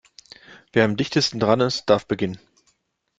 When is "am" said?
0.85-0.97